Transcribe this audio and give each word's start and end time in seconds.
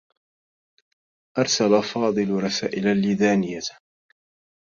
أرسل 1.37 1.83
فاضل 1.83 2.43
رسائلا 2.43 2.93
لدانية. 2.93 3.61